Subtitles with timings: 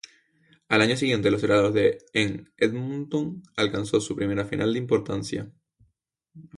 [0.67, 1.75] Al año siguiente en los celebrados
[2.13, 5.51] en Edmonton, alcanzó su primera final de importancia.